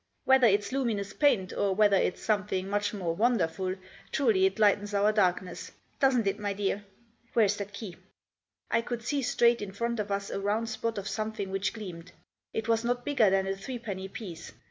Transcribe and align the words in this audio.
Whether 0.25 0.47
it's 0.47 0.71
luminous 0.71 1.13
paint, 1.13 1.53
or 1.53 1.75
whether 1.75 1.95
it's 1.95 2.23
something 2.23 2.67
much 2.67 2.91
more 2.91 3.13
wonderful, 3.13 3.75
truly, 4.11 4.47
it 4.47 4.57
lightens 4.57 4.95
our 4.95 5.11
darkness. 5.13 5.71
Doesn't 5.99 6.25
it, 6.25 6.39
my 6.39 6.53
dear? 6.53 6.83
Where 7.33 7.45
is 7.45 7.57
that 7.57 7.71
key?" 7.71 7.97
I 8.71 8.81
could 8.81 9.03
see, 9.03 9.21
straight 9.21 9.61
in 9.61 9.73
front 9.73 9.99
of 9.99 10.11
us, 10.11 10.31
a 10.31 10.39
round 10.39 10.69
spot 10.69 10.97
of 10.97 11.07
something 11.07 11.51
which 11.51 11.71
gleamed. 11.73 12.13
It 12.51 12.67
was 12.67 12.83
not 12.83 13.05
bigger 13.05 13.29
than 13.29 13.45
a 13.45 13.55
threepenny 13.55 14.07
piece. 14.07 14.51